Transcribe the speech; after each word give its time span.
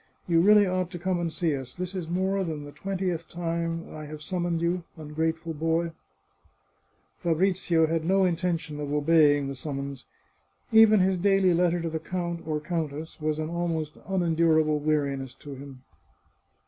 You 0.27 0.39
really 0.41 0.65
ought 0.65 0.89
to 0.89 0.97
come 0.97 1.19
and 1.19 1.31
see 1.31 1.55
us. 1.55 1.75
This 1.75 1.93
is 1.93 2.07
more 2.09 2.43
than 2.43 2.63
the 2.65 2.71
twentieth 2.71 3.29
time 3.29 3.85
that 3.85 3.93
I 3.93 4.05
have 4.07 4.23
summoned 4.23 4.59
you, 4.59 4.83
ungrateful 4.97 5.53
boy!" 5.53 5.91
Fabrizio 7.21 7.85
had 7.85 8.03
no 8.03 8.23
intention 8.25 8.79
of 8.79 8.91
obeying 8.91 9.47
the 9.47 9.53
summons. 9.53 10.07
Even 10.71 11.01
his 11.01 11.19
daily 11.19 11.53
letter 11.53 11.79
to 11.81 11.89
the 11.91 11.99
count 11.99 12.41
or 12.47 12.59
countess 12.59 13.19
was 13.21 13.37
an 13.37 13.51
almost 13.51 13.93
unendurable 14.07 14.79
weariness 14.79 15.35
to 15.35 15.53
him. 15.53 15.83